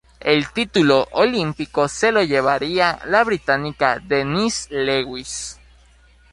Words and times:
El 0.21 0.49
título 0.51 1.07
olímpico 1.11 1.87
se 1.87 2.11
lo 2.11 2.23
llevaría 2.23 2.97
la 3.05 3.23
británica 3.23 3.99
Denise 4.03 4.73
Lewis. 4.73 5.59